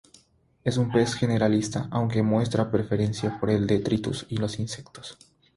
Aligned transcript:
Es 0.63 0.77
un 0.77 0.91
pez 0.91 1.13
generalista 1.13 1.87
aunque 1.91 2.23
muestra 2.23 2.71
preferencia 2.71 3.39
por 3.39 3.51
el 3.51 3.67
detritus 3.67 4.25
y 4.29 4.37
los 4.37 4.57
insectos. 4.57 5.15